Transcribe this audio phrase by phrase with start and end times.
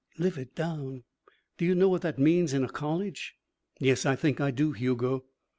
[0.17, 1.03] "Live it down!
[1.59, 3.35] Do you know what that means in a college?"
[3.79, 5.25] "Yes, I think I do, Hugo."